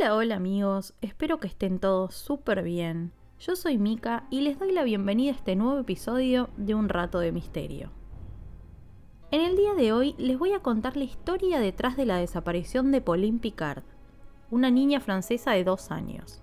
Hola, 0.00 0.14
hola 0.14 0.36
amigos, 0.36 0.94
espero 1.02 1.40
que 1.40 1.46
estén 1.46 1.78
todos 1.78 2.14
súper 2.14 2.62
bien. 2.62 3.12
Yo 3.38 3.54
soy 3.54 3.76
Mika 3.76 4.26
y 4.30 4.40
les 4.40 4.58
doy 4.58 4.72
la 4.72 4.82
bienvenida 4.82 5.30
a 5.30 5.34
este 5.34 5.56
nuevo 5.56 5.78
episodio 5.78 6.48
de 6.56 6.74
Un 6.74 6.88
Rato 6.88 7.18
de 7.18 7.32
Misterio. 7.32 7.90
En 9.30 9.42
el 9.42 9.56
día 9.56 9.74
de 9.74 9.92
hoy 9.92 10.14
les 10.16 10.38
voy 10.38 10.54
a 10.54 10.60
contar 10.60 10.96
la 10.96 11.04
historia 11.04 11.60
detrás 11.60 11.98
de 11.98 12.06
la 12.06 12.16
desaparición 12.16 12.92
de 12.92 13.02
Pauline 13.02 13.40
Picard, 13.40 13.82
una 14.50 14.70
niña 14.70 15.00
francesa 15.00 15.50
de 15.50 15.64
dos 15.64 15.90
años. 15.90 16.42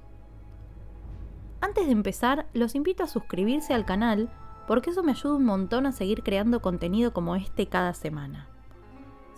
Antes 1.59 1.87
de 1.87 1.93
empezar, 1.93 2.45
los 2.53 2.75
invito 2.75 3.01
a 3.01 3.07
suscribirse 3.07 3.73
al 3.73 3.85
canal 3.85 4.29
porque 4.67 4.91
eso 4.91 5.01
me 5.01 5.13
ayuda 5.13 5.33
un 5.33 5.45
montón 5.45 5.87
a 5.87 5.93
seguir 5.93 6.21
creando 6.21 6.61
contenido 6.61 7.11
como 7.11 7.35
este 7.35 7.65
cada 7.65 7.95
semana. 7.95 8.49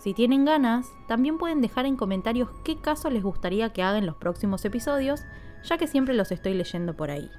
Si 0.00 0.14
tienen 0.14 0.46
ganas, 0.46 0.90
también 1.08 1.36
pueden 1.36 1.60
dejar 1.60 1.84
en 1.84 1.96
comentarios 1.96 2.48
qué 2.64 2.80
caso 2.80 3.10
les 3.10 3.22
gustaría 3.22 3.74
que 3.74 3.82
haga 3.82 3.98
en 3.98 4.06
los 4.06 4.16
próximos 4.16 4.64
episodios, 4.64 5.20
ya 5.62 5.76
que 5.76 5.86
siempre 5.86 6.14
los 6.14 6.32
estoy 6.32 6.54
leyendo 6.54 6.96
por 6.96 7.10
ahí. 7.10 7.30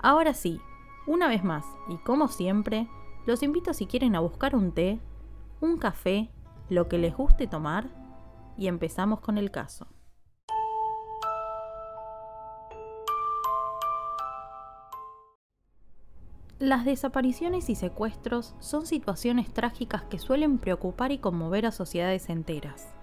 Ahora 0.00 0.34
sí, 0.34 0.60
una 1.06 1.28
vez 1.28 1.44
más, 1.44 1.64
y 1.88 1.98
como 1.98 2.26
siempre, 2.26 2.88
los 3.26 3.44
invito 3.44 3.72
si 3.74 3.86
quieren 3.86 4.16
a 4.16 4.20
buscar 4.20 4.56
un 4.56 4.72
té, 4.72 5.00
un 5.60 5.78
café, 5.78 6.32
lo 6.68 6.88
que 6.88 6.98
les 6.98 7.16
guste 7.16 7.46
tomar, 7.46 7.90
y 8.58 8.66
empezamos 8.66 9.20
con 9.20 9.38
el 9.38 9.52
caso. 9.52 9.86
Las 16.64 16.86
desapariciones 16.86 17.68
y 17.68 17.74
secuestros 17.74 18.54
son 18.58 18.86
situaciones 18.86 19.52
trágicas 19.52 20.04
que 20.04 20.18
suelen 20.18 20.56
preocupar 20.56 21.12
y 21.12 21.18
conmover 21.18 21.66
a 21.66 21.72
sociedades 21.72 22.30
enteras. 22.30 22.94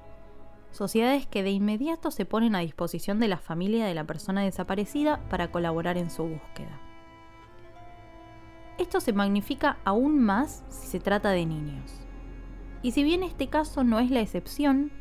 Sociedades 0.72 1.28
que 1.28 1.44
de 1.44 1.52
inmediato 1.52 2.10
se 2.10 2.26
ponen 2.26 2.56
a 2.56 2.62
disposición 2.62 3.20
de 3.20 3.28
la 3.28 3.38
familia 3.38 3.86
de 3.86 3.94
la 3.94 4.04
persona 4.04 4.42
desaparecida 4.42 5.20
para 5.30 5.52
colaborar 5.52 6.00
en 6.00 6.10
su 6.10 6.24
búsqueda. 6.24 6.82
Esto 8.80 9.00
se 9.00 9.14
magnifica 9.14 9.78
aún 9.86 10.20
más 10.20 10.64
si 10.70 10.88
se 10.88 11.00
trata 11.00 11.30
de 11.30 11.46
niños. 11.46 11.94
Y 12.82 12.94
si 12.94 13.04
bien 13.04 13.22
este 13.22 13.48
caso 13.48 13.84
no 13.84 14.00
es 14.00 14.10
la 14.10 14.22
excepción, 14.22 14.92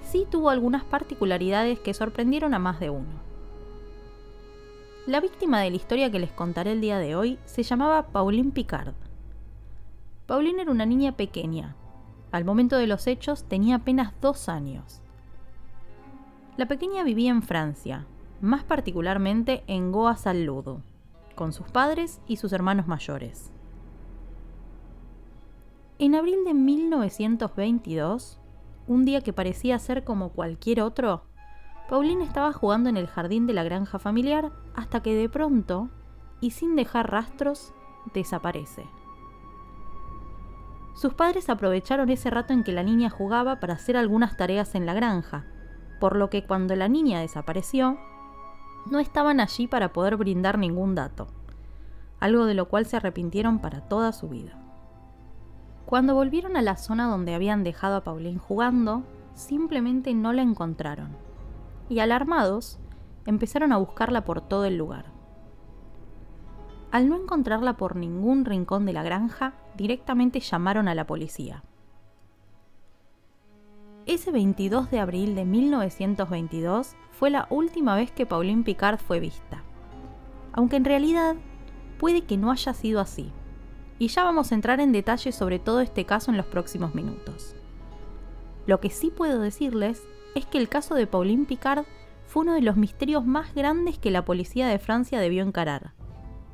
sí 0.00 0.26
tuvo 0.30 0.48
algunas 0.48 0.82
particularidades 0.82 1.78
que 1.78 1.92
sorprendieron 1.92 2.54
a 2.54 2.58
más 2.58 2.80
de 2.80 2.88
uno. 2.88 3.31
La 5.06 5.18
víctima 5.18 5.60
de 5.60 5.70
la 5.70 5.76
historia 5.76 6.12
que 6.12 6.20
les 6.20 6.30
contaré 6.30 6.70
el 6.70 6.80
día 6.80 6.98
de 6.98 7.16
hoy 7.16 7.36
se 7.44 7.64
llamaba 7.64 8.06
Pauline 8.12 8.52
Picard. 8.52 8.94
Pauline 10.26 10.62
era 10.62 10.70
una 10.70 10.86
niña 10.86 11.16
pequeña. 11.16 11.74
Al 12.30 12.44
momento 12.44 12.76
de 12.76 12.86
los 12.86 13.08
hechos 13.08 13.42
tenía 13.42 13.76
apenas 13.76 14.12
dos 14.20 14.48
años. 14.48 15.00
La 16.56 16.66
pequeña 16.66 17.02
vivía 17.02 17.32
en 17.32 17.42
Francia, 17.42 18.06
más 18.40 18.62
particularmente 18.62 19.64
en 19.66 19.90
Goa-Salludo, 19.90 20.82
con 21.34 21.52
sus 21.52 21.66
padres 21.66 22.20
y 22.28 22.36
sus 22.36 22.52
hermanos 22.52 22.86
mayores. 22.86 23.50
En 25.98 26.14
abril 26.14 26.44
de 26.44 26.54
1922, 26.54 28.38
un 28.86 29.04
día 29.04 29.20
que 29.20 29.32
parecía 29.32 29.80
ser 29.80 30.04
como 30.04 30.28
cualquier 30.28 30.80
otro, 30.80 31.24
Pauline 31.92 32.24
estaba 32.24 32.54
jugando 32.54 32.88
en 32.88 32.96
el 32.96 33.06
jardín 33.06 33.46
de 33.46 33.52
la 33.52 33.64
granja 33.64 33.98
familiar 33.98 34.50
hasta 34.74 35.02
que 35.02 35.14
de 35.14 35.28
pronto, 35.28 35.90
y 36.40 36.52
sin 36.52 36.74
dejar 36.74 37.10
rastros, 37.10 37.74
desaparece. 38.14 38.86
Sus 40.94 41.12
padres 41.12 41.50
aprovecharon 41.50 42.08
ese 42.08 42.30
rato 42.30 42.54
en 42.54 42.64
que 42.64 42.72
la 42.72 42.82
niña 42.82 43.10
jugaba 43.10 43.60
para 43.60 43.74
hacer 43.74 43.98
algunas 43.98 44.38
tareas 44.38 44.74
en 44.74 44.86
la 44.86 44.94
granja, 44.94 45.44
por 46.00 46.16
lo 46.16 46.30
que 46.30 46.46
cuando 46.46 46.74
la 46.76 46.88
niña 46.88 47.20
desapareció, 47.20 47.98
no 48.90 48.98
estaban 48.98 49.38
allí 49.38 49.66
para 49.66 49.92
poder 49.92 50.16
brindar 50.16 50.56
ningún 50.56 50.94
dato, 50.94 51.26
algo 52.20 52.46
de 52.46 52.54
lo 52.54 52.68
cual 52.68 52.86
se 52.86 52.96
arrepintieron 52.96 53.58
para 53.58 53.82
toda 53.82 54.12
su 54.12 54.30
vida. 54.30 54.58
Cuando 55.84 56.14
volvieron 56.14 56.56
a 56.56 56.62
la 56.62 56.78
zona 56.78 57.06
donde 57.06 57.34
habían 57.34 57.64
dejado 57.64 57.96
a 57.96 58.02
Pauline 58.02 58.38
jugando, 58.38 59.02
simplemente 59.34 60.14
no 60.14 60.32
la 60.32 60.40
encontraron 60.40 61.31
y 61.92 62.00
alarmados, 62.00 62.78
empezaron 63.26 63.70
a 63.70 63.76
buscarla 63.76 64.24
por 64.24 64.40
todo 64.40 64.64
el 64.64 64.78
lugar. 64.78 65.12
Al 66.90 67.08
no 67.08 67.16
encontrarla 67.16 67.76
por 67.76 67.96
ningún 67.96 68.46
rincón 68.46 68.86
de 68.86 68.94
la 68.94 69.02
granja, 69.02 69.54
directamente 69.76 70.40
llamaron 70.40 70.88
a 70.88 70.94
la 70.94 71.06
policía. 71.06 71.64
Ese 74.06 74.30
22 74.30 74.90
de 74.90 75.00
abril 75.00 75.34
de 75.34 75.44
1922 75.44 76.96
fue 77.10 77.30
la 77.30 77.46
última 77.50 77.94
vez 77.94 78.10
que 78.10 78.26
Pauline 78.26 78.64
Picard 78.64 78.98
fue 78.98 79.20
vista. 79.20 79.62
Aunque 80.54 80.76
en 80.76 80.86
realidad 80.86 81.36
puede 81.98 82.22
que 82.22 82.38
no 82.38 82.50
haya 82.50 82.72
sido 82.72 83.00
así. 83.00 83.32
Y 83.98 84.08
ya 84.08 84.24
vamos 84.24 84.50
a 84.50 84.54
entrar 84.54 84.80
en 84.80 84.92
detalle 84.92 85.30
sobre 85.30 85.58
todo 85.58 85.80
este 85.80 86.06
caso 86.06 86.30
en 86.30 86.38
los 86.38 86.46
próximos 86.46 86.94
minutos. 86.94 87.54
Lo 88.66 88.80
que 88.80 88.88
sí 88.88 89.10
puedo 89.10 89.40
decirles 89.40 90.02
es 90.34 90.46
que 90.46 90.58
el 90.58 90.68
caso 90.68 90.94
de 90.94 91.06
Pauline 91.06 91.44
Picard 91.44 91.84
fue 92.26 92.42
uno 92.42 92.54
de 92.54 92.62
los 92.62 92.76
misterios 92.76 93.26
más 93.26 93.54
grandes 93.54 93.98
que 93.98 94.10
la 94.10 94.24
policía 94.24 94.66
de 94.66 94.78
Francia 94.78 95.20
debió 95.20 95.42
encarar. 95.42 95.92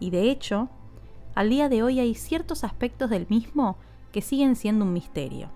Y 0.00 0.10
de 0.10 0.30
hecho, 0.30 0.68
al 1.34 1.50
día 1.50 1.68
de 1.68 1.82
hoy 1.82 2.00
hay 2.00 2.14
ciertos 2.14 2.64
aspectos 2.64 3.10
del 3.10 3.26
mismo 3.28 3.76
que 4.12 4.22
siguen 4.22 4.56
siendo 4.56 4.84
un 4.84 4.92
misterio. 4.92 5.50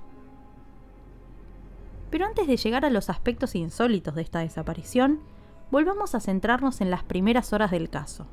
Pero 2.10 2.26
antes 2.26 2.46
de 2.46 2.56
llegar 2.56 2.84
a 2.84 2.90
los 2.90 3.10
aspectos 3.10 3.54
insólitos 3.54 4.14
de 4.14 4.22
esta 4.22 4.40
desaparición, 4.40 5.20
volvamos 5.70 6.14
a 6.14 6.20
centrarnos 6.20 6.80
en 6.80 6.90
las 6.90 7.02
primeras 7.02 7.52
horas 7.52 7.70
del 7.70 7.88
caso. 7.88 8.26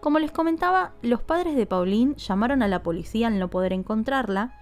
Como 0.00 0.18
les 0.18 0.30
comentaba, 0.30 0.92
los 1.00 1.22
padres 1.22 1.56
de 1.56 1.64
Pauline 1.64 2.14
llamaron 2.16 2.62
a 2.62 2.68
la 2.68 2.82
policía 2.82 3.28
al 3.28 3.38
no 3.38 3.48
poder 3.48 3.72
encontrarla 3.72 4.52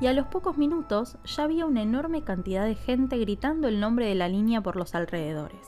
y 0.00 0.06
a 0.06 0.12
los 0.12 0.26
pocos 0.26 0.56
minutos 0.56 1.18
ya 1.24 1.44
había 1.44 1.66
una 1.66 1.82
enorme 1.82 2.22
cantidad 2.22 2.64
de 2.64 2.74
gente 2.74 3.18
gritando 3.18 3.66
el 3.68 3.80
nombre 3.80 4.06
de 4.06 4.14
la 4.14 4.28
línea 4.28 4.60
por 4.60 4.76
los 4.76 4.94
alrededores. 4.94 5.66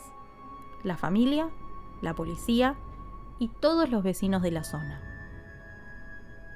La 0.85 0.97
familia, 0.97 1.51
la 2.01 2.15
policía 2.15 2.77
y 3.39 3.49
todos 3.49 3.91
los 3.91 4.03
vecinos 4.03 4.43
de 4.43 4.53
la 4.53 4.65
zona. 4.65 5.01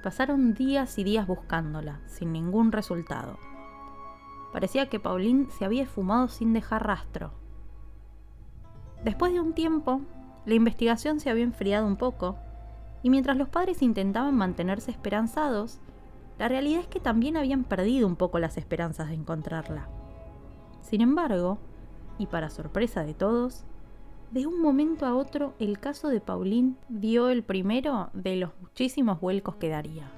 Pasaron 0.03 0.55
días 0.55 0.99
y 0.99 1.05
días 1.05 1.27
buscándola, 1.27 2.01
sin 2.07 2.33
ningún 2.33 2.73
resultado. 2.73 3.39
Parecía 4.53 4.89
que 4.89 5.01
Pauline 5.01 5.51
se 5.51 5.65
había 5.65 5.83
esfumado 5.83 6.29
sin 6.29 6.53
dejar 6.53 6.87
rastro. 6.87 7.33
Después 9.03 9.33
de 9.33 9.41
un 9.41 9.55
tiempo, 9.55 10.01
la 10.47 10.55
investigación 10.55 11.21
se 11.21 11.31
había 11.31 11.45
enfriado 11.45 11.87
un 11.87 11.97
poco, 11.97 12.37
y 13.03 13.11
mientras 13.11 13.37
los 13.37 13.49
padres 13.49 13.83
intentaban 13.83 14.37
mantenerse 14.37 14.91
esperanzados, 14.91 15.81
la 16.39 16.49
realidad 16.49 16.81
es 16.81 16.87
que 16.89 17.01
también 17.01 17.37
habían 17.37 17.65
perdido 17.65 18.07
un 18.07 18.17
poco 18.17 18.39
las 18.39 18.57
esperanzas 18.57 19.09
de 19.09 19.15
encontrarla. 19.15 19.89
Sin 20.83 21.01
embargo, 21.01 21.59
y 22.19 22.27
para 22.27 22.51
sorpresa 22.51 23.05
de 23.05 23.15
todos, 23.15 23.65
de 24.31 24.47
un 24.47 24.61
momento 24.61 25.07
a 25.07 25.15
otro 25.15 25.55
el 25.61 25.79
caso 25.79 26.09
de 26.09 26.21
Pauline 26.21 26.75
dio 26.89 27.29
el 27.29 27.45
primero 27.45 28.11
de 28.15 28.37
los 28.37 28.51
muchísimos 28.61 29.21
vuelcos 29.21 29.57
que 29.57 29.69
daría. 29.69 30.11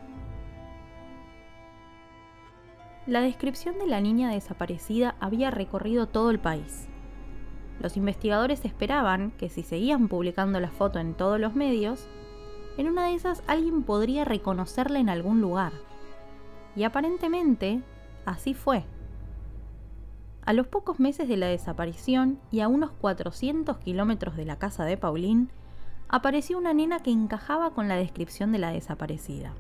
La 3.07 3.21
descripción 3.21 3.79
de 3.79 3.87
la 3.87 4.01
niña 4.01 4.31
desaparecida 4.31 5.15
había 5.21 5.51
recorrido 5.51 6.09
todo 6.09 6.31
el 6.31 6.41
país. 6.41 6.89
Los 7.79 7.97
investigadores 7.97 8.65
esperaban 8.65 9.33
que 9.33 9.49
si 9.49 9.63
seguían 9.63 10.09
publicando 10.09 10.59
la 10.61 10.71
foto 10.71 10.99
en 10.99 11.15
todos 11.15 11.39
los 11.39 11.55
medios, 11.55 12.09
en 12.79 12.89
una 12.89 13.07
de 13.07 13.15
esas 13.15 13.43
alguien 13.47 13.83
podría 13.83 14.25
reconocerla 14.25 14.99
en 14.99 15.09
algún 15.09 15.41
lugar. 15.41 15.73
Y 16.77 16.85
aparentemente 16.85 17.83
así 18.25 18.55
fue. 18.55 18.85
A 20.45 20.53
los 20.53 20.69
pocos 20.69 21.01
meses 21.01 21.27
de 21.27 21.37
la 21.37 21.49
desaparición 21.49 22.39
y 22.53 22.61
a 22.61 22.69
unos 22.69 22.93
400 22.93 23.79
kilómetros 23.79 24.37
de 24.37 24.45
la 24.45 24.59
casa 24.59 24.85
de 24.85 24.97
Pauline, 24.97 25.49
apareció 26.09 26.59
una 26.59 26.73
nena 26.73 27.01
que 27.01 27.11
encajaba 27.11 27.71
con 27.71 27.89
la 27.89 27.97
descripción 27.97 28.53
de 28.53 28.59
la 28.59 28.71
desaparecida. 28.71 29.53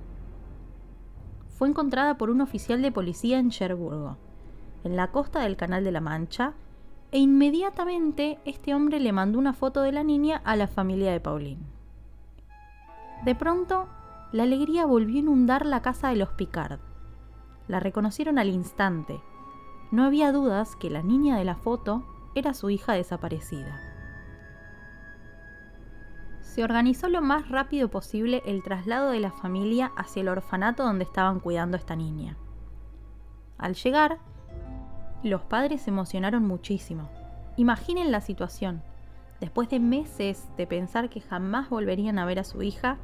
Fue 1.56 1.68
encontrada 1.68 2.18
por 2.18 2.30
un 2.30 2.40
oficial 2.40 2.82
de 2.82 2.92
policía 2.92 3.38
en 3.38 3.50
Cherburgo, 3.50 4.16
en 4.84 4.94
la 4.94 5.10
costa 5.10 5.40
del 5.40 5.56
Canal 5.56 5.82
de 5.82 5.90
la 5.90 6.00
Mancha, 6.00 6.52
e 7.12 7.18
inmediatamente 7.18 8.38
este 8.44 8.74
hombre 8.74 9.00
le 9.00 9.12
mandó 9.12 9.38
una 9.38 9.54
foto 9.54 9.82
de 9.82 9.92
la 9.92 10.04
niña 10.04 10.40
a 10.44 10.54
la 10.54 10.66
familia 10.66 11.12
de 11.12 11.20
Pauline. 11.20 11.64
De 13.24 13.34
pronto, 13.34 13.88
la 14.32 14.42
alegría 14.42 14.86
volvió 14.86 15.16
a 15.16 15.20
inundar 15.20 15.66
la 15.66 15.82
casa 15.82 16.10
de 16.10 16.16
los 16.16 16.30
Picard. 16.30 16.78
La 17.68 17.80
reconocieron 17.80 18.38
al 18.38 18.48
instante. 18.48 19.20
No 19.90 20.04
había 20.04 20.32
dudas 20.32 20.76
que 20.76 20.90
la 20.90 21.02
niña 21.02 21.36
de 21.36 21.44
la 21.44 21.56
foto 21.56 22.04
era 22.34 22.54
su 22.54 22.70
hija 22.70 22.92
desaparecida. 22.92 23.80
Se 26.40 26.64
organizó 26.64 27.08
lo 27.08 27.20
más 27.20 27.48
rápido 27.48 27.90
posible 27.90 28.42
el 28.46 28.62
traslado 28.62 29.10
de 29.10 29.20
la 29.20 29.30
familia 29.30 29.92
hacia 29.96 30.22
el 30.22 30.28
orfanato 30.28 30.84
donde 30.84 31.04
estaban 31.04 31.40
cuidando 31.40 31.76
a 31.76 31.80
esta 31.80 31.96
niña. 31.96 32.36
Al 33.58 33.74
llegar, 33.74 34.18
los 35.22 35.42
padres 35.42 35.82
se 35.82 35.90
emocionaron 35.90 36.46
muchísimo. 36.46 37.10
Imaginen 37.56 38.12
la 38.12 38.20
situación. 38.20 38.82
Después 39.40 39.68
de 39.68 39.80
meses 39.80 40.48
de 40.56 40.66
pensar 40.66 41.10
que 41.10 41.20
jamás 41.20 41.68
volverían 41.68 42.18
a 42.18 42.24
ver 42.24 42.38
a 42.38 42.44
su 42.44 42.62
hija, 42.62 42.98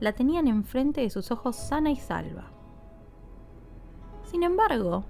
la 0.00 0.12
tenían 0.12 0.48
enfrente 0.48 1.00
de 1.00 1.10
sus 1.10 1.30
ojos 1.30 1.56
sana 1.56 1.90
y 1.90 1.96
salva. 1.96 2.50
Sin 4.30 4.42
embargo, 4.42 5.04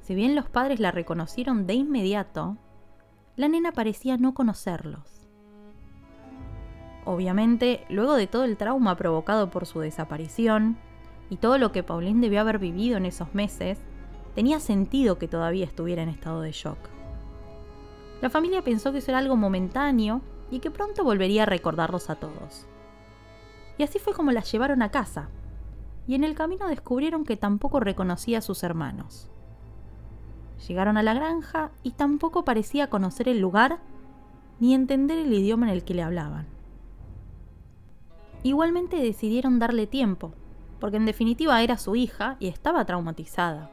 si 0.00 0.14
bien 0.14 0.34
los 0.34 0.48
padres 0.48 0.80
la 0.80 0.90
reconocieron 0.90 1.66
de 1.66 1.74
inmediato, 1.74 2.56
la 3.36 3.48
nena 3.48 3.70
parecía 3.70 4.16
no 4.16 4.32
conocerlos. 4.32 5.28
Obviamente, 7.04 7.84
luego 7.90 8.14
de 8.14 8.26
todo 8.26 8.44
el 8.44 8.56
trauma 8.56 8.96
provocado 8.96 9.50
por 9.50 9.66
su 9.66 9.80
desaparición 9.80 10.78
y 11.28 11.36
todo 11.36 11.58
lo 11.58 11.70
que 11.70 11.82
Pauline 11.82 12.22
debió 12.22 12.40
haber 12.40 12.58
vivido 12.58 12.96
en 12.96 13.04
esos 13.04 13.34
meses, 13.34 13.78
tenía 14.34 14.58
sentido 14.58 15.18
que 15.18 15.28
todavía 15.28 15.66
estuviera 15.66 16.02
en 16.02 16.08
estado 16.08 16.40
de 16.40 16.52
shock. 16.52 16.78
La 18.22 18.30
familia 18.30 18.62
pensó 18.62 18.90
que 18.90 18.98
eso 18.98 19.10
era 19.10 19.18
algo 19.18 19.36
momentáneo 19.36 20.22
y 20.50 20.60
que 20.60 20.70
pronto 20.70 21.04
volvería 21.04 21.42
a 21.42 21.46
recordarlos 21.46 22.08
a 22.08 22.14
todos. 22.14 22.66
Y 23.76 23.82
así 23.82 23.98
fue 23.98 24.14
como 24.14 24.32
las 24.32 24.50
llevaron 24.50 24.80
a 24.80 24.90
casa, 24.90 25.28
y 26.10 26.16
en 26.16 26.24
el 26.24 26.34
camino 26.34 26.66
descubrieron 26.66 27.24
que 27.24 27.36
tampoco 27.36 27.78
reconocía 27.78 28.38
a 28.38 28.42
sus 28.42 28.64
hermanos. 28.64 29.30
Llegaron 30.66 30.96
a 30.96 31.04
la 31.04 31.14
granja 31.14 31.70
y 31.84 31.92
tampoco 31.92 32.44
parecía 32.44 32.90
conocer 32.90 33.28
el 33.28 33.38
lugar 33.38 33.78
ni 34.58 34.74
entender 34.74 35.18
el 35.18 35.32
idioma 35.32 35.68
en 35.68 35.72
el 35.72 35.84
que 35.84 35.94
le 35.94 36.02
hablaban. 36.02 36.46
Igualmente 38.42 38.96
decidieron 38.96 39.60
darle 39.60 39.86
tiempo, 39.86 40.32
porque 40.80 40.96
en 40.96 41.06
definitiva 41.06 41.62
era 41.62 41.78
su 41.78 41.94
hija 41.94 42.36
y 42.40 42.48
estaba 42.48 42.84
traumatizada 42.84 43.70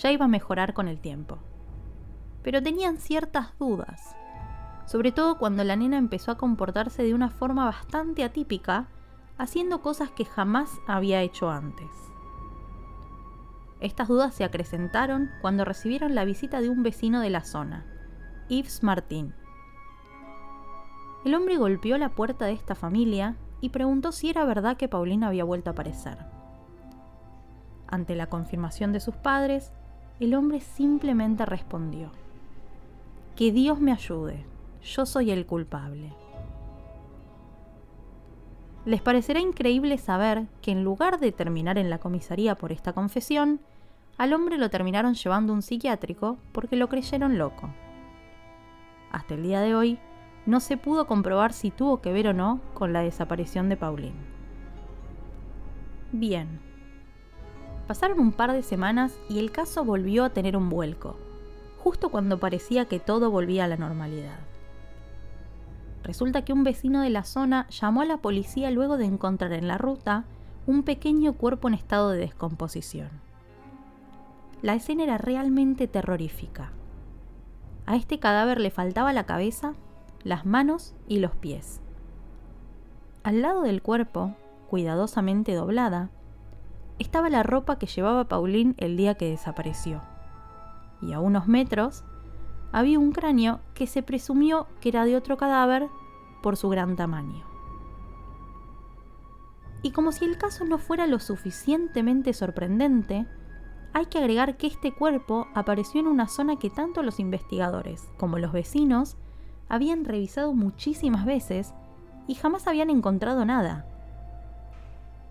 ya 0.00 0.10
iba 0.10 0.24
a 0.24 0.28
mejorar 0.28 0.74
con 0.74 0.88
el 0.88 1.00
tiempo. 1.00 1.38
Pero 2.42 2.62
tenían 2.62 2.98
ciertas 2.98 3.56
dudas, 3.58 4.16
sobre 4.86 5.12
todo 5.12 5.38
cuando 5.38 5.64
la 5.64 5.76
nena 5.76 5.98
empezó 5.98 6.30
a 6.30 6.36
comportarse 6.36 7.02
de 7.02 7.14
una 7.14 7.30
forma 7.30 7.64
bastante 7.64 8.24
atípica, 8.24 8.88
haciendo 9.38 9.82
cosas 9.82 10.10
que 10.10 10.24
jamás 10.24 10.70
había 10.86 11.22
hecho 11.22 11.50
antes. 11.50 11.90
Estas 13.80 14.08
dudas 14.08 14.34
se 14.34 14.44
acrecentaron 14.44 15.30
cuando 15.42 15.64
recibieron 15.64 16.14
la 16.14 16.24
visita 16.24 16.60
de 16.60 16.70
un 16.70 16.82
vecino 16.82 17.20
de 17.20 17.30
la 17.30 17.44
zona, 17.44 17.84
Yves 18.48 18.82
Martín. 18.82 19.34
El 21.24 21.34
hombre 21.34 21.56
golpeó 21.56 21.98
la 21.98 22.10
puerta 22.10 22.46
de 22.46 22.52
esta 22.52 22.74
familia 22.74 23.36
y 23.60 23.70
preguntó 23.70 24.12
si 24.12 24.30
era 24.30 24.44
verdad 24.44 24.76
que 24.76 24.88
Paulina 24.88 25.28
había 25.28 25.44
vuelto 25.44 25.70
a 25.70 25.72
aparecer. 25.72 26.18
Ante 27.86 28.14
la 28.14 28.26
confirmación 28.26 28.92
de 28.92 29.00
sus 29.00 29.16
padres, 29.16 29.72
el 30.20 30.34
hombre 30.34 30.60
simplemente 30.60 31.44
respondió, 31.44 32.10
Que 33.36 33.52
Dios 33.52 33.80
me 33.80 33.92
ayude, 33.92 34.44
yo 34.82 35.06
soy 35.06 35.30
el 35.30 35.46
culpable. 35.46 36.12
Les 38.84 39.00
parecerá 39.00 39.40
increíble 39.40 39.98
saber 39.98 40.44
que 40.60 40.70
en 40.70 40.84
lugar 40.84 41.18
de 41.18 41.32
terminar 41.32 41.78
en 41.78 41.90
la 41.90 41.98
comisaría 41.98 42.54
por 42.54 42.72
esta 42.72 42.92
confesión, 42.92 43.60
al 44.18 44.32
hombre 44.32 44.58
lo 44.58 44.70
terminaron 44.70 45.14
llevando 45.14 45.52
un 45.52 45.62
psiquiátrico 45.62 46.36
porque 46.52 46.76
lo 46.76 46.88
creyeron 46.88 47.38
loco. 47.38 47.70
Hasta 49.10 49.34
el 49.34 49.42
día 49.42 49.60
de 49.60 49.74
hoy, 49.74 49.98
no 50.46 50.60
se 50.60 50.76
pudo 50.76 51.06
comprobar 51.06 51.52
si 51.52 51.70
tuvo 51.70 52.00
que 52.00 52.12
ver 52.12 52.28
o 52.28 52.32
no 52.34 52.60
con 52.74 52.92
la 52.92 53.00
desaparición 53.00 53.68
de 53.68 53.76
Pauline. 53.76 54.34
Bien, 56.12 56.60
Pasaron 57.86 58.18
un 58.18 58.32
par 58.32 58.52
de 58.52 58.62
semanas 58.62 59.18
y 59.28 59.38
el 59.38 59.52
caso 59.52 59.84
volvió 59.84 60.24
a 60.24 60.30
tener 60.30 60.56
un 60.56 60.70
vuelco, 60.70 61.16
justo 61.78 62.08
cuando 62.08 62.40
parecía 62.40 62.86
que 62.86 62.98
todo 62.98 63.30
volvía 63.30 63.64
a 63.64 63.68
la 63.68 63.76
normalidad. 63.76 64.38
Resulta 66.04 66.44
que 66.44 66.52
un 66.52 66.64
vecino 66.64 67.00
de 67.00 67.08
la 67.08 67.24
zona 67.24 67.66
llamó 67.70 68.02
a 68.02 68.04
la 68.04 68.18
policía 68.18 68.70
luego 68.70 68.98
de 68.98 69.06
encontrar 69.06 69.52
en 69.52 69.66
la 69.66 69.78
ruta 69.78 70.24
un 70.66 70.82
pequeño 70.82 71.32
cuerpo 71.32 71.66
en 71.68 71.74
estado 71.74 72.10
de 72.10 72.18
descomposición. 72.18 73.08
La 74.60 74.74
escena 74.74 75.04
era 75.04 75.18
realmente 75.18 75.88
terrorífica. 75.88 76.72
A 77.86 77.96
este 77.96 78.18
cadáver 78.18 78.60
le 78.60 78.70
faltaba 78.70 79.12
la 79.12 79.24
cabeza, 79.24 79.74
las 80.22 80.44
manos 80.46 80.94
y 81.08 81.18
los 81.18 81.34
pies. 81.36 81.80
Al 83.22 83.40
lado 83.40 83.62
del 83.62 83.80
cuerpo, 83.82 84.34
cuidadosamente 84.68 85.54
doblada, 85.54 86.10
estaba 86.98 87.30
la 87.30 87.42
ropa 87.42 87.78
que 87.78 87.86
llevaba 87.86 88.28
Pauline 88.28 88.74
el 88.76 88.96
día 88.96 89.14
que 89.14 89.30
desapareció. 89.30 90.02
Y 91.00 91.14
a 91.14 91.20
unos 91.20 91.48
metros 91.48 92.04
había 92.74 92.98
un 92.98 93.12
cráneo 93.12 93.60
que 93.72 93.86
se 93.86 94.02
presumió 94.02 94.66
que 94.80 94.88
era 94.88 95.04
de 95.04 95.16
otro 95.16 95.36
cadáver 95.36 95.88
por 96.42 96.56
su 96.56 96.68
gran 96.68 96.96
tamaño. 96.96 97.44
Y 99.82 99.92
como 99.92 100.10
si 100.10 100.24
el 100.24 100.38
caso 100.38 100.64
no 100.64 100.78
fuera 100.78 101.06
lo 101.06 101.20
suficientemente 101.20 102.32
sorprendente, 102.32 103.26
hay 103.92 104.06
que 104.06 104.18
agregar 104.18 104.56
que 104.56 104.66
este 104.66 104.92
cuerpo 104.92 105.46
apareció 105.54 106.00
en 106.00 106.08
una 106.08 106.26
zona 106.26 106.56
que 106.56 106.68
tanto 106.68 107.04
los 107.04 107.20
investigadores 107.20 108.10
como 108.18 108.38
los 108.38 108.50
vecinos 108.50 109.16
habían 109.68 110.04
revisado 110.04 110.52
muchísimas 110.52 111.24
veces 111.24 111.72
y 112.26 112.34
jamás 112.34 112.66
habían 112.66 112.90
encontrado 112.90 113.44
nada 113.44 113.86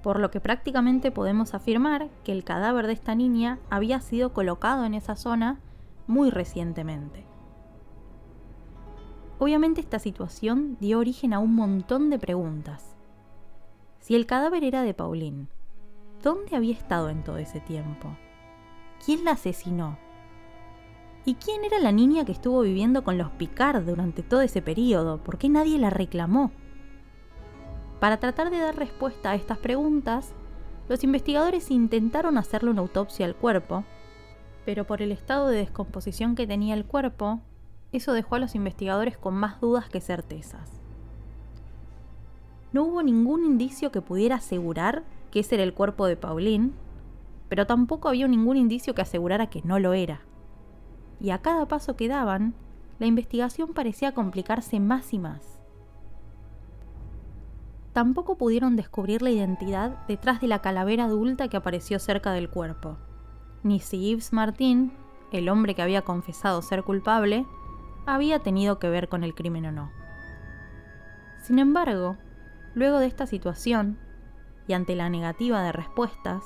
por 0.02 0.20
lo 0.20 0.30
que 0.32 0.42
prácticamente 0.42 1.12
podemos 1.12 1.54
afirmar 1.54 2.10
que 2.24 2.34
el 2.34 2.44
cadáver 2.44 2.88
de 2.88 2.94
esta 2.94 3.16
niña 3.16 3.60
había 3.70 4.02
sido 4.02 4.34
colocado 4.34 4.84
en 4.86 4.94
esa 4.94 5.16
zona 5.16 5.60
muy 6.08 6.30
recientemente. 6.30 7.33
Obviamente 9.44 9.82
esta 9.82 10.00
situación 10.00 10.78
dio 10.80 11.00
origen 11.00 11.34
a 11.34 11.40
un 11.40 11.54
montón 11.54 12.10
de 12.10 12.18
preguntas. 12.18 12.96
Si 14.00 14.16
el 14.16 14.26
cadáver 14.26 14.64
era 14.64 14.84
de 14.84 14.94
Pauline, 14.94 15.48
¿dónde 16.24 16.56
había 16.56 16.72
estado 16.72 17.10
en 17.10 17.26
todo 17.26 17.40
ese 17.40 17.60
tiempo? 17.60 18.16
¿Quién 19.06 19.26
la 19.26 19.32
asesinó? 19.32 19.98
¿Y 21.26 21.34
quién 21.34 21.66
era 21.66 21.78
la 21.80 21.92
niña 21.92 22.24
que 22.24 22.32
estuvo 22.32 22.62
viviendo 22.62 23.04
con 23.04 23.18
los 23.18 23.32
Picard 23.32 23.84
durante 23.84 24.24
todo 24.24 24.40
ese 24.40 24.62
periodo? 24.62 25.22
¿Por 25.22 25.38
qué 25.38 25.50
nadie 25.50 25.78
la 25.78 25.90
reclamó? 25.90 26.52
Para 28.00 28.22
tratar 28.22 28.50
de 28.50 28.60
dar 28.60 28.78
respuesta 28.78 29.32
a 29.32 29.36
estas 29.36 29.58
preguntas, 29.58 30.32
los 30.88 31.04
investigadores 31.04 31.70
intentaron 31.70 32.38
hacerle 32.38 32.70
una 32.70 32.80
autopsia 32.80 33.26
al 33.26 33.36
cuerpo, 33.36 33.84
pero 34.64 34.88
por 34.88 35.02
el 35.02 35.12
estado 35.12 35.50
de 35.50 35.58
descomposición 35.58 36.34
que 36.36 36.48
tenía 36.48 36.76
el 36.76 36.86
cuerpo, 36.86 37.42
eso 37.94 38.14
dejó 38.14 38.36
a 38.36 38.40
los 38.40 38.56
investigadores 38.56 39.18
con 39.18 39.36
más 39.36 39.62
dudas 39.62 39.88
que 39.90 40.02
certezas. 40.02 40.82
No 42.72 42.84
hubo 42.84 43.04
ningún 43.04 43.46
indicio 43.46 43.92
que 43.92 44.02
pudiera 44.02 44.36
asegurar 44.36 45.04
que 45.32 45.40
ese 45.40 45.56
era 45.56 45.64
el 45.64 45.74
cuerpo 45.74 46.08
de 46.08 46.18
Pauline, 46.18 46.72
pero 47.50 47.66
tampoco 47.66 48.10
había 48.10 48.28
ningún 48.28 48.58
indicio 48.58 48.94
que 48.96 49.04
asegurara 49.04 49.48
que 49.48 49.62
no 49.64 49.80
lo 49.80 49.94
era. 49.94 50.22
Y 51.22 51.30
a 51.30 51.38
cada 51.38 51.68
paso 51.68 51.96
que 51.96 52.08
daban, 52.08 52.54
la 53.00 53.06
investigación 53.06 53.74
parecía 53.74 54.14
complicarse 54.14 54.80
más 54.80 55.14
y 55.14 55.20
más 55.20 55.54
tampoco 57.94 58.36
pudieron 58.36 58.76
descubrir 58.76 59.22
la 59.22 59.30
identidad 59.30 60.06
detrás 60.08 60.42
de 60.42 60.48
la 60.48 60.60
calavera 60.60 61.06
adulta 61.06 61.48
que 61.48 61.58
apareció 61.58 62.00
cerca 62.00 62.34
del 62.34 62.50
cuerpo, 62.50 62.98
ni 63.62 63.80
si 63.80 64.10
Yves 64.10 64.34
Martin, 64.34 64.92
el 65.32 65.48
hombre 65.48 65.76
que 65.76 65.84
había 65.84 66.02
confesado 66.02 66.62
ser 66.62 66.84
culpable, 66.84 67.46
había 68.06 68.40
tenido 68.40 68.80
que 68.80 68.90
ver 68.90 69.10
con 69.10 69.24
el 69.24 69.36
crimen 69.36 69.66
o 69.66 69.72
no. 69.72 69.92
Sin 71.42 71.60
embargo, 71.60 72.18
luego 72.74 73.00
de 73.00 73.08
esta 73.08 73.28
situación, 73.28 73.98
y 74.68 74.74
ante 74.74 74.96
la 74.96 75.10
negativa 75.10 75.62
de 75.62 75.72
respuestas, 75.72 76.44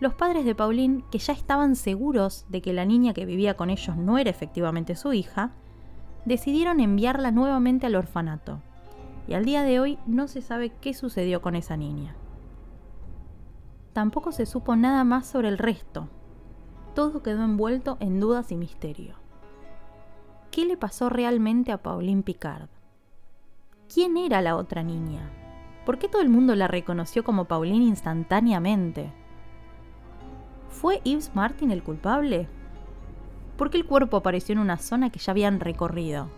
los 0.00 0.14
padres 0.14 0.44
de 0.44 0.54
Pauline, 0.54 1.04
que 1.10 1.18
ya 1.18 1.32
estaban 1.32 1.76
seguros 1.76 2.46
de 2.48 2.62
que 2.62 2.72
la 2.72 2.84
niña 2.84 3.14
que 3.14 3.26
vivía 3.26 3.56
con 3.56 3.70
ellos 3.70 3.96
no 3.96 4.18
era 4.18 4.30
efectivamente 4.30 4.96
su 4.96 5.12
hija, 5.12 5.52
decidieron 6.24 6.80
enviarla 6.80 7.30
nuevamente 7.30 7.86
al 7.86 7.94
orfanato 7.94 8.60
y 9.26 9.34
al 9.34 9.44
día 9.44 9.62
de 9.62 9.80
hoy 9.80 9.98
no 10.06 10.28
se 10.28 10.42
sabe 10.42 10.70
qué 10.80 10.94
sucedió 10.94 11.40
con 11.40 11.56
esa 11.56 11.76
niña. 11.76 12.14
Tampoco 13.92 14.32
se 14.32 14.46
supo 14.46 14.76
nada 14.76 15.04
más 15.04 15.26
sobre 15.26 15.48
el 15.48 15.58
resto. 15.58 16.08
Todo 16.94 17.22
quedó 17.22 17.44
envuelto 17.44 17.96
en 18.00 18.20
dudas 18.20 18.50
y 18.52 18.56
misterio. 18.56 19.23
Qué 20.54 20.64
le 20.64 20.76
pasó 20.76 21.08
realmente 21.08 21.72
a 21.72 21.78
Pauline 21.78 22.22
Picard. 22.22 22.68
¿Quién 23.92 24.16
era 24.16 24.40
la 24.40 24.54
otra 24.54 24.84
niña? 24.84 25.28
¿Por 25.84 25.98
qué 25.98 26.08
todo 26.08 26.22
el 26.22 26.28
mundo 26.28 26.54
la 26.54 26.68
reconoció 26.68 27.24
como 27.24 27.46
Pauline 27.46 27.86
instantáneamente? 27.86 29.12
¿Fue 30.68 31.00
Yves 31.02 31.34
Martin 31.34 31.72
el 31.72 31.82
culpable? 31.82 32.46
¿Por 33.56 33.68
qué 33.68 33.78
el 33.78 33.84
cuerpo 33.84 34.18
apareció 34.18 34.52
en 34.52 34.60
una 34.60 34.76
zona 34.76 35.10
que 35.10 35.18
ya 35.18 35.32
habían 35.32 35.58
recorrido? 35.58 36.28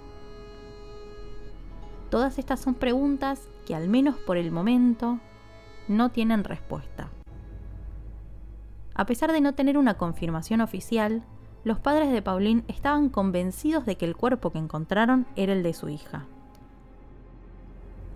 Todas 2.08 2.38
estas 2.38 2.58
son 2.58 2.72
preguntas 2.72 3.46
que 3.66 3.74
al 3.74 3.86
menos 3.86 4.16
por 4.16 4.38
el 4.38 4.50
momento 4.50 5.20
no 5.88 6.10
tienen 6.10 6.42
respuesta. 6.42 7.10
A 8.94 9.04
pesar 9.04 9.30
de 9.30 9.42
no 9.42 9.54
tener 9.54 9.76
una 9.76 9.98
confirmación 9.98 10.62
oficial, 10.62 11.22
los 11.66 11.80
padres 11.80 12.12
de 12.12 12.22
Pauline 12.22 12.62
estaban 12.68 13.08
convencidos 13.08 13.84
de 13.86 13.96
que 13.96 14.04
el 14.04 14.14
cuerpo 14.14 14.52
que 14.52 14.58
encontraron 14.58 15.26
era 15.34 15.52
el 15.52 15.64
de 15.64 15.74
su 15.74 15.88
hija. 15.88 16.26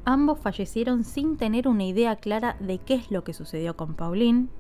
Ambos 0.05 0.39
fallecieron 0.39 1.03
sin 1.03 1.37
tener 1.37 1.67
una 1.67 1.83
idea 1.83 2.15
clara 2.15 2.55
de 2.61 2.79
qué 2.79 2.95
es 2.95 3.11
lo 3.11 3.25
que 3.25 3.35
sucedió 3.35 3.77
con 3.77 3.95
Pauline 3.95 4.51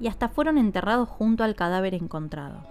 y 0.00 0.08
hasta 0.08 0.28
fueron 0.28 0.58
enterrados 0.58 1.08
junto 1.08 1.44
al 1.44 1.54
cadáver 1.54 1.94
encontrado. 1.94 2.66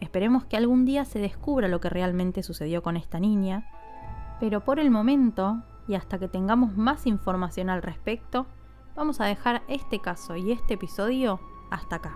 Esperemos 0.00 0.46
que 0.46 0.56
algún 0.56 0.86
día 0.86 1.04
se 1.04 1.18
descubra 1.18 1.68
lo 1.68 1.82
que 1.82 1.90
realmente 1.90 2.42
sucedió 2.42 2.82
con 2.82 2.96
esta 2.96 3.20
niña, 3.20 3.70
pero 4.40 4.64
por 4.64 4.80
el 4.80 4.90
momento, 4.90 5.62
y 5.86 5.96
hasta 5.96 6.18
que 6.18 6.28
tengamos 6.28 6.78
más 6.78 7.06
información 7.06 7.68
al 7.68 7.82
respecto, 7.82 8.46
vamos 8.96 9.20
a 9.20 9.26
dejar 9.26 9.60
este 9.68 10.00
caso 10.00 10.34
y 10.34 10.50
este 10.50 10.74
episodio 10.74 11.40
hasta 11.70 11.96
acá. 11.96 12.14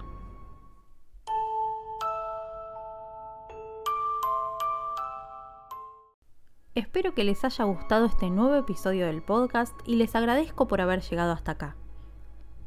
Espero 6.75 7.15
que 7.15 7.23
les 7.23 7.45
haya 7.45 7.65
gustado 7.67 8.07
este 8.07 8.31
nuevo 8.31 8.57
episodio 8.57 9.07
del 9.07 9.23
podcast 9.23 9.73
y 9.87 9.95
les 9.95 10.17
agradezco 10.17 10.67
por 10.67 10.81
haber 10.81 11.03
llegado 11.03 11.31
hasta 11.31 11.53
acá. 11.53 11.77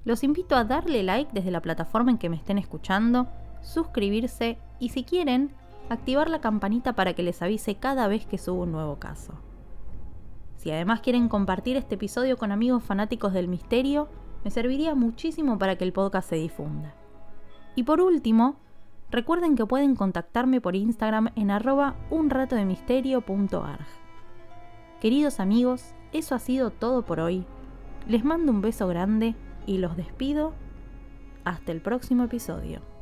Los 0.06 0.24
invito 0.24 0.56
a 0.56 0.64
darle 0.64 1.04
like 1.04 1.32
desde 1.34 1.52
la 1.52 1.62
plataforma 1.62 2.12
en 2.12 2.18
que 2.18 2.30
me 2.30 2.38
estén 2.38 2.58
escuchando, 2.58 3.28
suscribirse 3.62 4.60
y 4.80 4.90
si 4.90 5.04
quieren, 5.04 5.54
activar 5.90 6.30
la 6.30 6.40
campanita 6.40 6.94
para 6.94 7.16
que 7.16 7.24
les 7.24 7.42
avise 7.42 7.76
cada 7.76 8.08
vez 8.08 8.26
que 8.26 8.38
subo 8.38 8.64
un 8.64 8.72
nuevo 8.72 8.98
caso. 8.98 9.34
Si 10.56 10.72
además 10.72 11.02
quieren 11.02 11.28
compartir 11.28 11.76
este 11.76 11.96
episodio 11.96 12.38
con 12.38 12.54
amigos 12.54 12.86
fanáticos 12.86 13.34
del 13.34 13.50
misterio, 13.50 14.08
me 14.46 14.52
serviría 14.52 14.96
muchísimo 14.96 15.60
para 15.60 15.76
que 15.76 15.84
el 15.84 15.92
podcast 15.92 16.30
se 16.30 16.38
difunda. 16.38 16.96
Y 17.76 17.84
por 17.84 18.00
último, 18.00 18.56
recuerden 19.12 19.56
que 19.56 19.66
pueden 19.66 19.96
contactarme 19.96 20.62
por 20.62 20.76
Instagram 20.76 21.30
en 21.36 21.52
arroba 21.52 21.96
unratodemisterio.arg. 22.10 23.86
Queridos 25.02 25.40
amigos, 25.40 25.94
eso 26.12 26.36
ha 26.36 26.40
sido 26.40 26.72
todo 26.72 27.06
por 27.06 27.20
hoy. 27.20 27.46
Les 28.08 28.24
mando 28.24 28.52
un 28.52 28.62
beso 28.62 28.88
grande 28.88 29.36
y 29.66 29.78
los 29.78 29.96
despido 29.96 30.54
hasta 31.44 31.72
el 31.72 31.82
próximo 31.82 32.24
episodio. 32.24 32.97